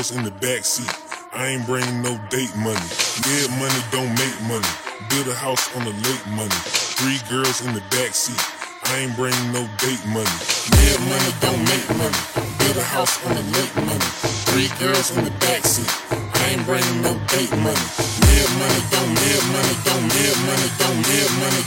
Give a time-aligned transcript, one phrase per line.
[0.00, 0.88] girls in the backseat.
[1.34, 2.88] I ain't bring no date money.
[3.20, 4.72] Dead money don't make money.
[5.10, 6.56] Build a house on the lake money.
[6.96, 8.40] Three girls in the backseat.
[8.88, 10.36] I ain't bring no date money.
[10.72, 12.16] Dead money don't make money.
[12.64, 14.08] Build a house on the lake money.
[14.48, 15.92] Three girls in the backseat.
[16.16, 17.86] I ain't bringing no date money.
[18.24, 19.76] Dead money don't live money.
[19.84, 20.68] Don't live money.
[20.80, 21.62] Don't live money.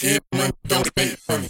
[0.00, 1.48] Dead money don't make money.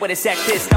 [0.00, 0.46] with a sexist.
[0.46, 0.69] this.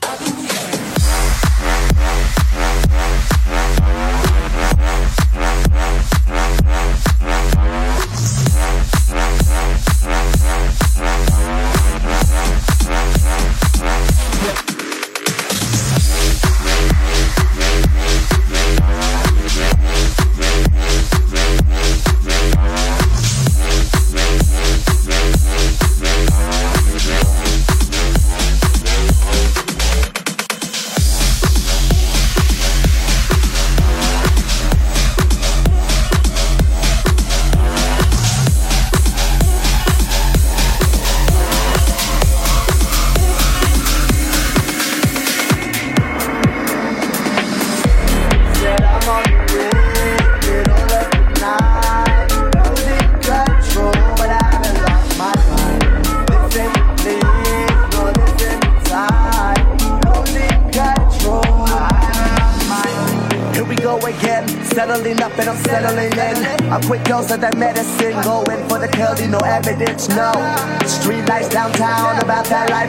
[0.00, 0.72] I've been here.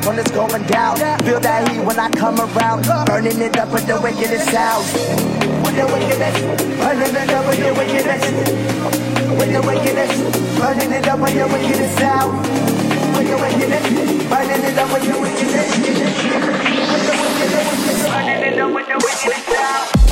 [0.06, 0.98] when it's going down.
[1.24, 4.94] Feel that heat when I come around, burning it up with the wickedest sounds.
[5.64, 6.42] With the wickedest,
[6.80, 8.26] burning it up with the wickedest.
[9.40, 10.18] With the wickedest,
[10.60, 12.38] burning it up with the wickedest sound.
[13.18, 13.90] With the wickedest,
[14.30, 15.78] burning it up with the wickedest.
[15.78, 20.03] With the wickedest, burning it up with the wickedest sound.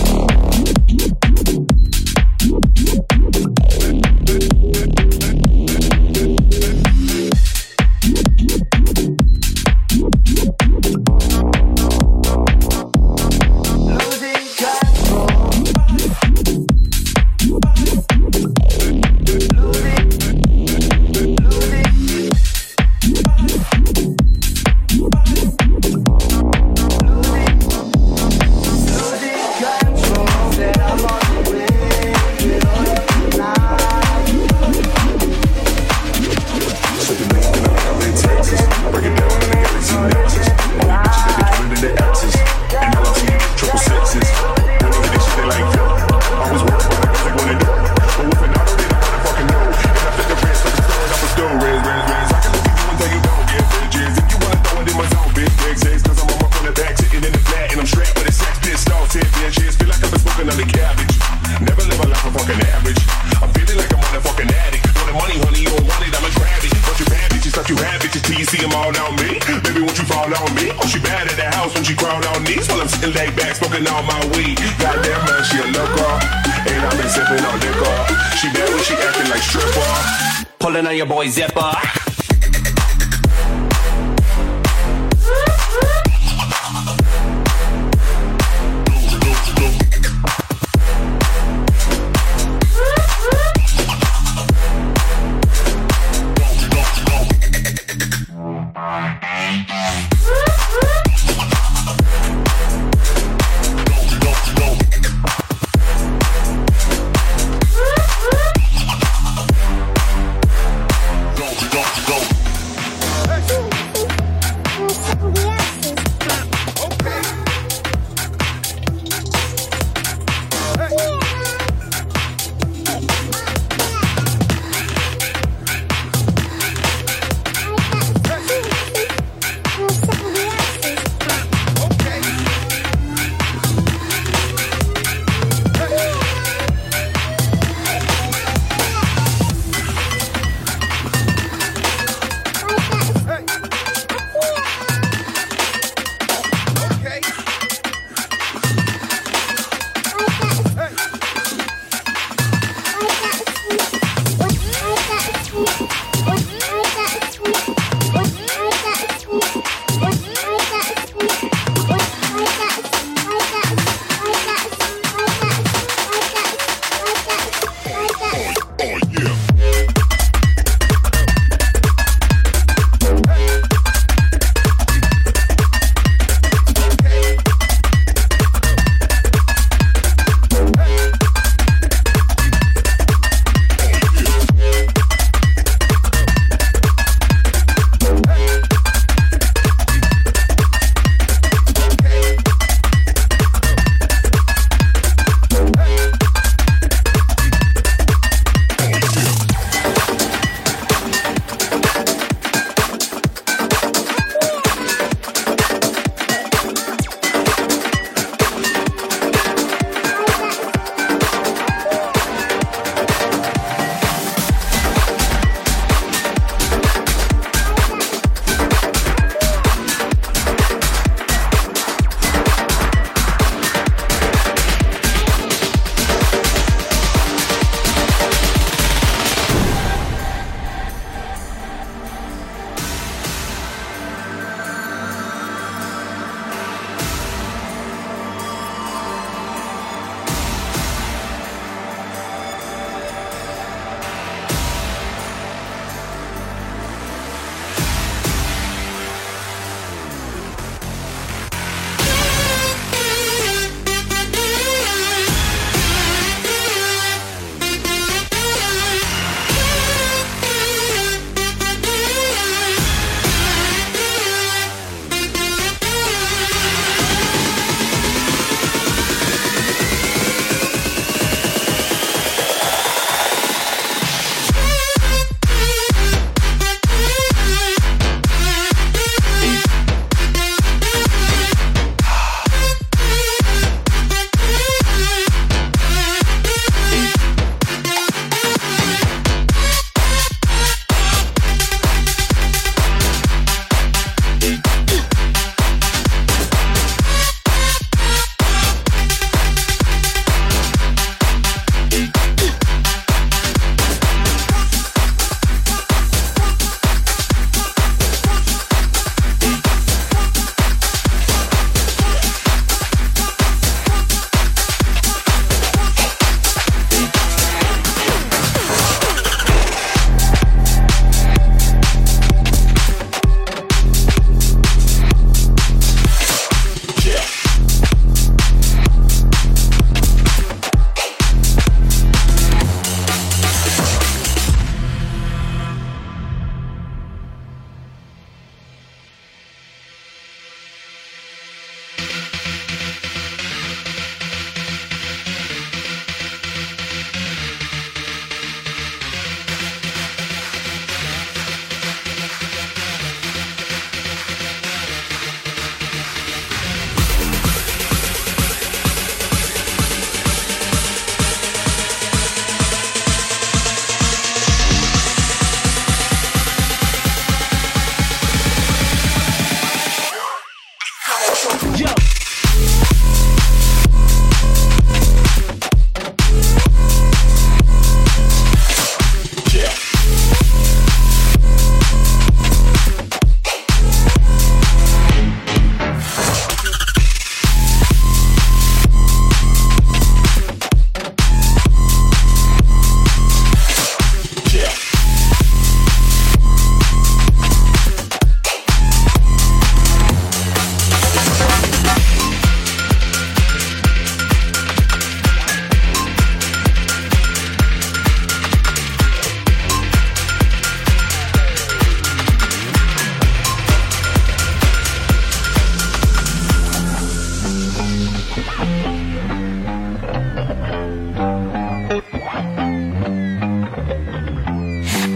[80.91, 82.11] of your boy Zipper.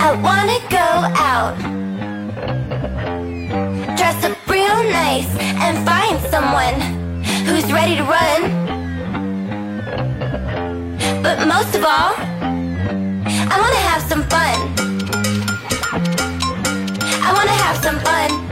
[0.01, 0.87] I wanna go
[1.31, 1.55] out,
[3.95, 5.29] dress up real nice,
[5.61, 6.81] and find someone
[7.45, 8.41] who's ready to run.
[11.21, 12.15] But most of all,
[13.51, 14.57] I wanna have some fun.
[17.21, 18.44] I wanna have some fun.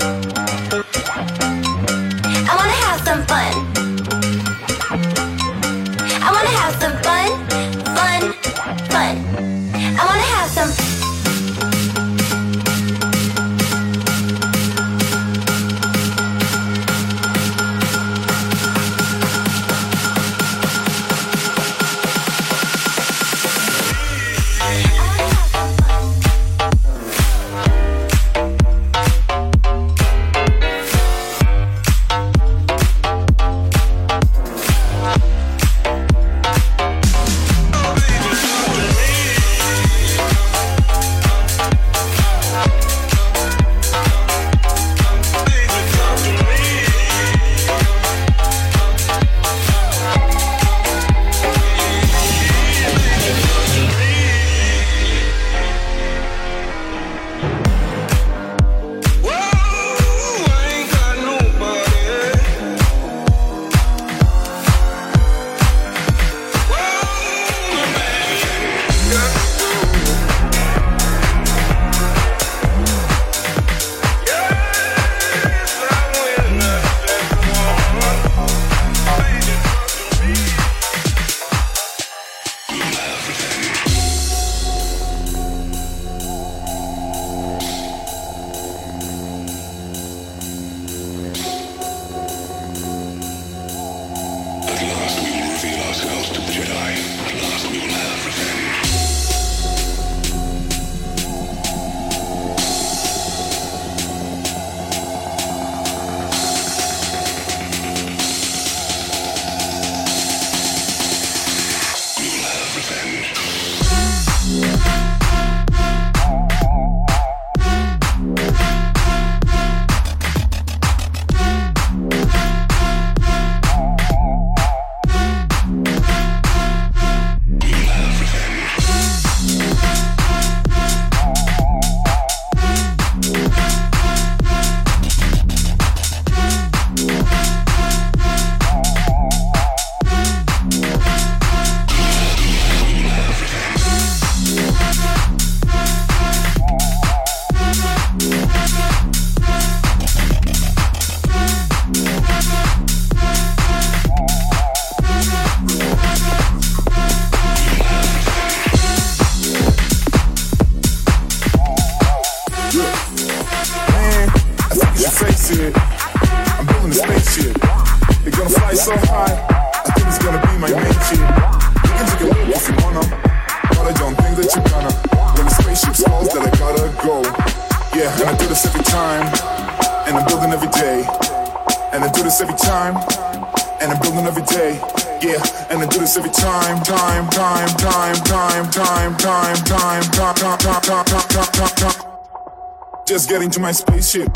[193.13, 194.35] Just get into my spaceship.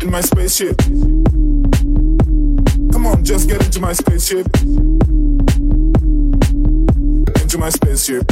[0.00, 0.78] In my spaceship.
[2.92, 4.46] Come on, just get into my spaceship.
[7.42, 8.24] Into my spaceship.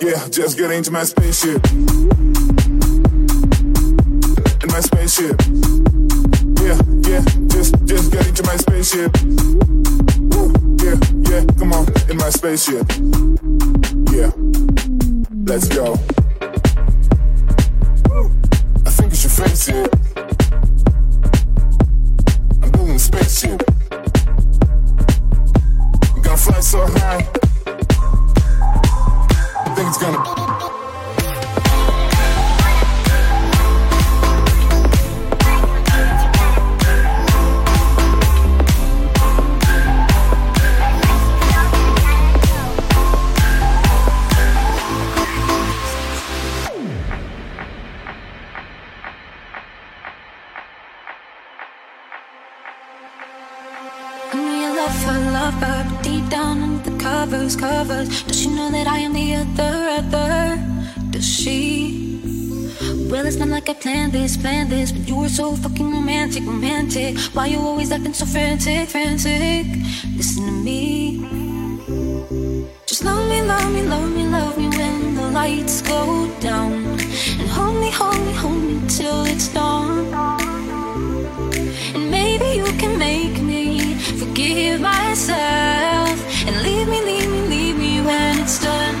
[0.00, 1.60] Yeah, just get into my spaceship.
[4.62, 5.40] In my spaceship.
[6.62, 6.78] Yeah,
[7.10, 9.10] yeah, just just get into my spaceship.
[10.84, 12.86] Yeah, yeah, come on, in my spaceship.
[14.12, 14.30] Yeah.
[15.52, 16.21] Let's go.
[58.42, 60.58] she know that I am the other, other?
[61.10, 62.18] Does she?
[63.08, 66.44] Well, it's not like I planned this, planned this, but you were so fucking romantic,
[66.44, 67.18] romantic.
[67.34, 69.66] Why you always acting so frantic, frantic?
[70.16, 71.20] Listen to me.
[72.84, 76.72] Just love me, love me, love me, love me when the lights go down.
[77.38, 80.12] And hold me, hold me, hold me till it's dawn.
[81.94, 87.31] And maybe you can make me forgive myself and leave me, leave me
[88.58, 88.91] done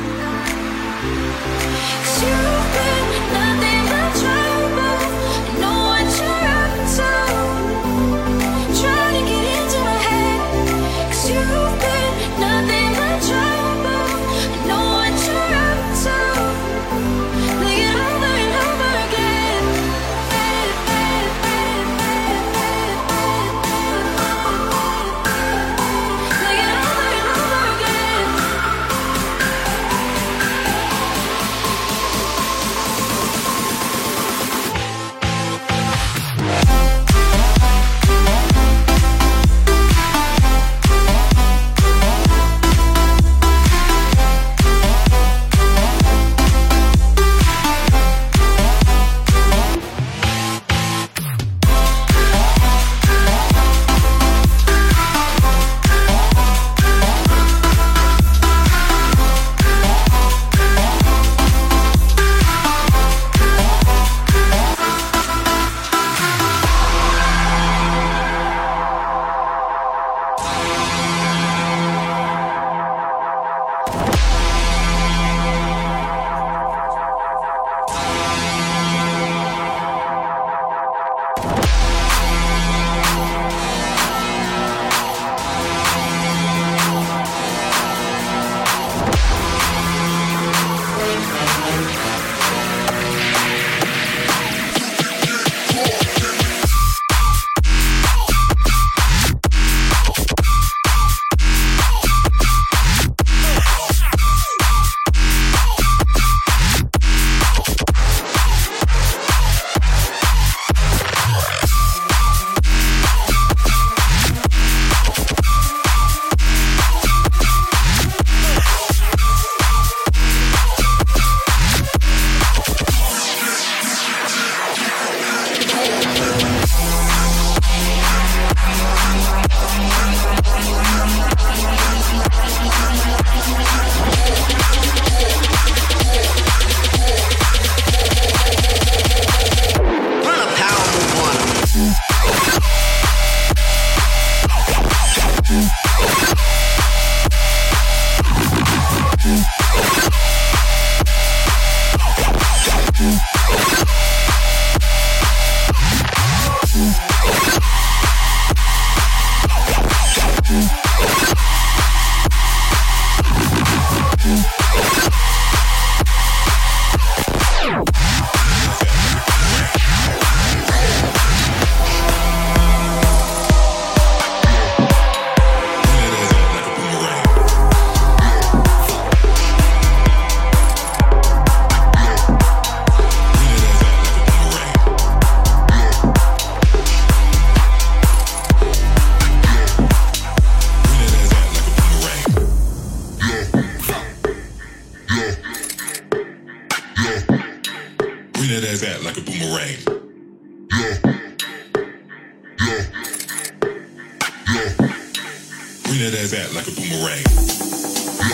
[206.32, 207.22] back like a boomerang.
[207.24, 208.32] Look,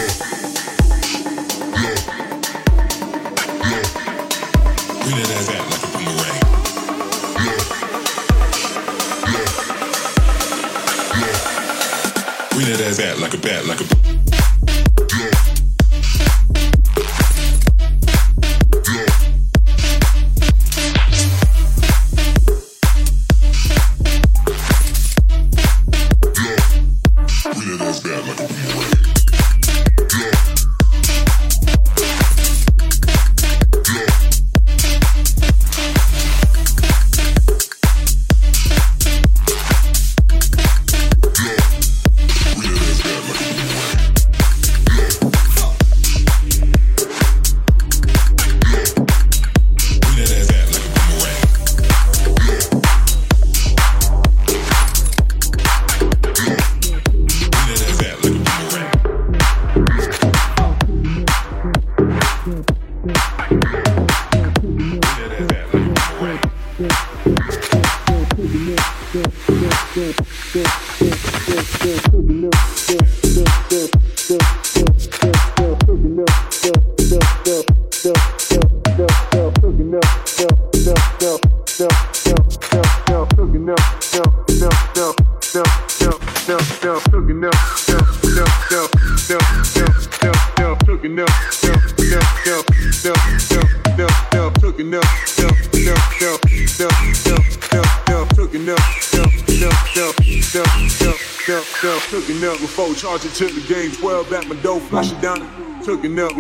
[1.75, 1.97] look,
[3.65, 3.89] look.
[5.03, 6.39] Bring that ass back like a boomerang.
[7.35, 7.75] Look, look,
[11.19, 11.39] look.
[12.53, 13.98] Bring that ass back like a bat, like a.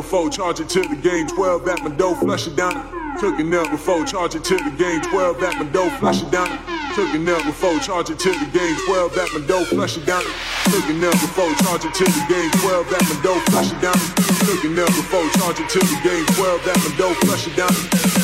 [0.09, 2.73] It before charging to the game 12 at my door, flush it down.
[3.21, 6.49] Took it up before charging to the game 12 at my door, flush it down.
[6.97, 10.25] Took it up before charging to the game 12 at my door, flush it down.
[10.73, 14.01] Took it up before charging to the game 12 at my door, flush it down.
[14.49, 17.75] Took it up before charging to the game 12 at my door, flush it down.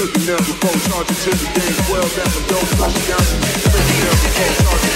[0.01, 3.25] Took it up before charging to the game 12 at my door, flush it down.
[3.61, 4.94] Took it up before charging to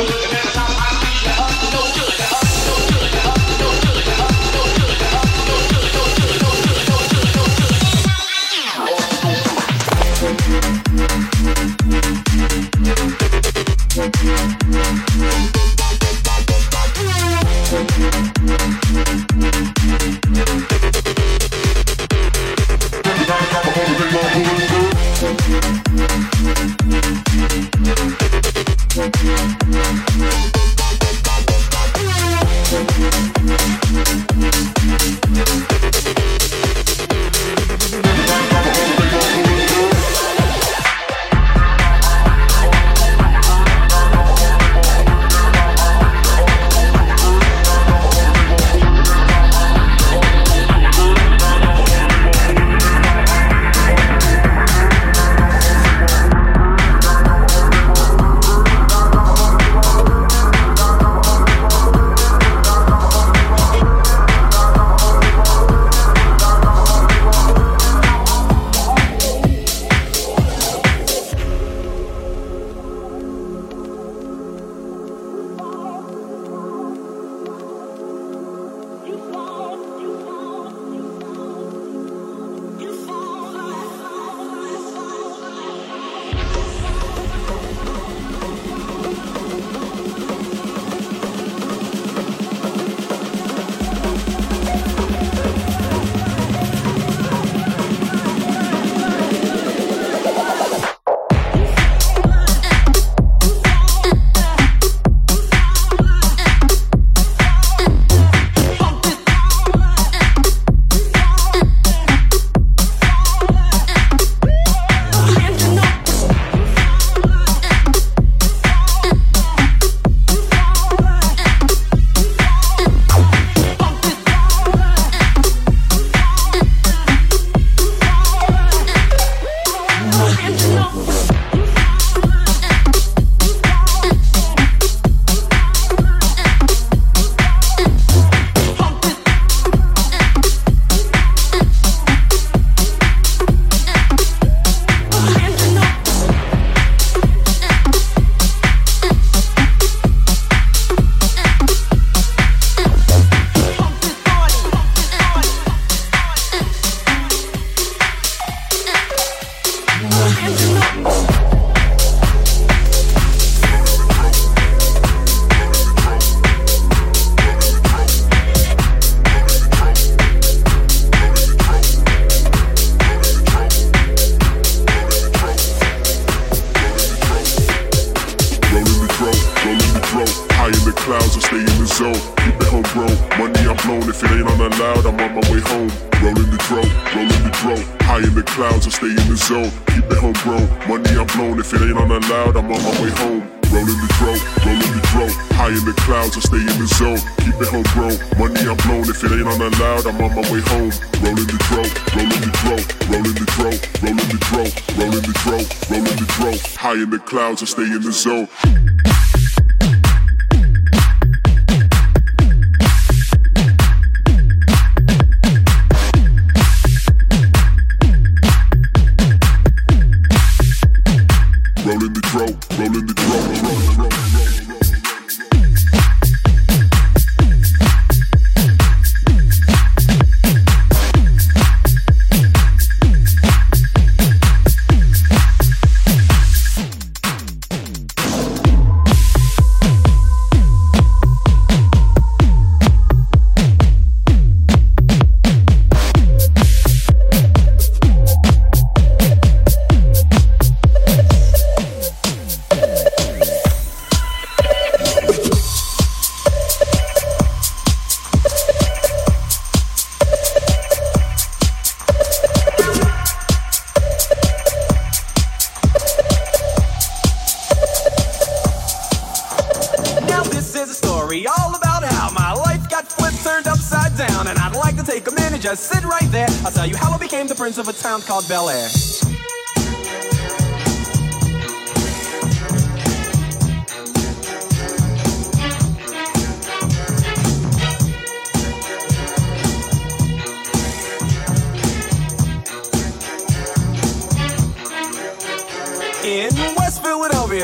[0.00, 0.29] Good.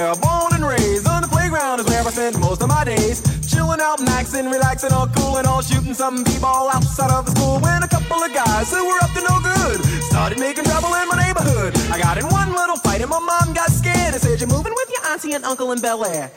[0.07, 3.23] Philadelphia, born and raised on the playground is where I spend most of my days.
[3.49, 7.59] Chilling out, maxing, relaxing, all cool and all shooting some b-ball outside of the school.
[7.59, 11.09] When a couple of guys who were up to no good started making trouble in
[11.09, 11.77] my neighborhood.
[11.91, 14.75] I got in one little fight and my mom got scared and said, "You're moving
[14.75, 16.31] with your auntie and uncle in Bel Air."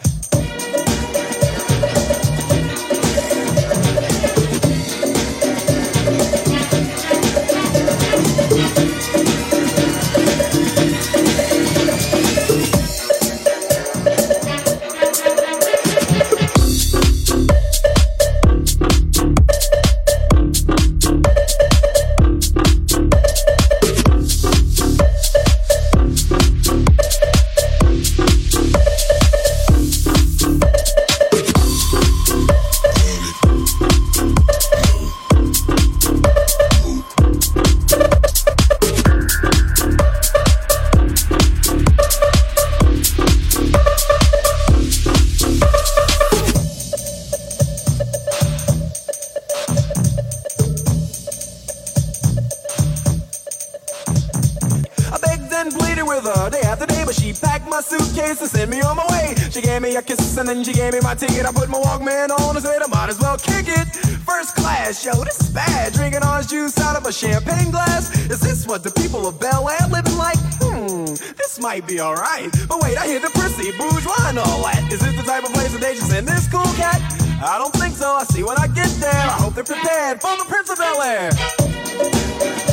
[60.07, 61.45] And then she gave me my ticket.
[61.45, 63.87] I put my Walkman on and said I might as well kick it.
[64.23, 65.91] First class, yo, this is bad.
[65.91, 68.09] Drinking orange juice out of a champagne glass.
[68.29, 70.37] Is this what the people of Bel Air living like?
[70.61, 72.49] Hmm, this might be alright.
[72.69, 74.89] But wait, I hear the prissy bourgeois and all that.
[74.91, 77.01] Is this the type of place that they should send this cool cat?
[77.43, 78.13] I don't think so.
[78.13, 79.11] I see when I get there.
[79.11, 82.68] I hope they're prepared for the Prince of Bel Air.